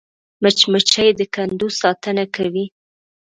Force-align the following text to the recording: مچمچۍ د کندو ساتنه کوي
مچمچۍ 0.41 1.09
د 1.19 1.21
کندو 1.35 1.67
ساتنه 1.81 2.23
کوي 2.35 2.65